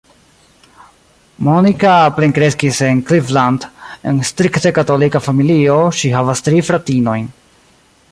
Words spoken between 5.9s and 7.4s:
ŝi havas tri fratinojn.